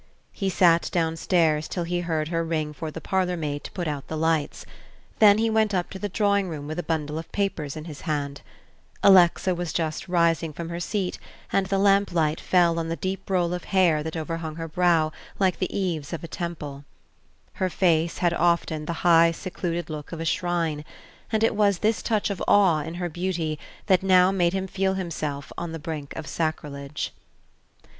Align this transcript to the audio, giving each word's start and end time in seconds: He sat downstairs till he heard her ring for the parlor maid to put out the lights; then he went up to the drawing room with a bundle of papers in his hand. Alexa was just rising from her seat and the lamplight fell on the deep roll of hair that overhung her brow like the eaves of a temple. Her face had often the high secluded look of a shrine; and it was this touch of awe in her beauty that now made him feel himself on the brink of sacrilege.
He 0.31 0.49
sat 0.49 0.89
downstairs 0.91 1.67
till 1.67 1.83
he 1.83 1.99
heard 1.99 2.29
her 2.29 2.43
ring 2.43 2.73
for 2.73 2.89
the 2.89 2.99
parlor 2.99 3.37
maid 3.37 3.63
to 3.65 3.71
put 3.71 3.87
out 3.87 4.07
the 4.07 4.17
lights; 4.17 4.65
then 5.19 5.37
he 5.37 5.47
went 5.47 5.75
up 5.75 5.91
to 5.91 5.99
the 5.99 6.09
drawing 6.09 6.49
room 6.49 6.65
with 6.65 6.79
a 6.79 6.89
bundle 6.89 7.19
of 7.19 7.31
papers 7.31 7.75
in 7.77 7.85
his 7.85 8.01
hand. 8.01 8.41
Alexa 9.03 9.53
was 9.53 9.71
just 9.71 10.07
rising 10.07 10.53
from 10.53 10.69
her 10.69 10.79
seat 10.79 11.19
and 11.53 11.67
the 11.67 11.77
lamplight 11.77 12.39
fell 12.41 12.79
on 12.79 12.89
the 12.89 12.95
deep 12.95 13.29
roll 13.29 13.53
of 13.53 13.65
hair 13.65 14.01
that 14.01 14.17
overhung 14.17 14.55
her 14.55 14.67
brow 14.67 15.11
like 15.37 15.59
the 15.59 15.71
eaves 15.77 16.13
of 16.13 16.23
a 16.23 16.27
temple. 16.27 16.83
Her 17.61 17.69
face 17.69 18.17
had 18.17 18.33
often 18.33 18.85
the 18.85 18.93
high 19.05 19.29
secluded 19.31 19.87
look 19.91 20.11
of 20.11 20.19
a 20.19 20.25
shrine; 20.25 20.83
and 21.31 21.43
it 21.43 21.55
was 21.55 21.77
this 21.77 22.01
touch 22.01 22.31
of 22.31 22.41
awe 22.47 22.79
in 22.81 22.95
her 22.95 23.07
beauty 23.07 23.59
that 23.85 24.01
now 24.01 24.31
made 24.31 24.53
him 24.53 24.65
feel 24.65 24.95
himself 24.95 25.53
on 25.59 25.73
the 25.73 25.77
brink 25.77 26.15
of 26.15 26.25
sacrilege. 26.25 27.13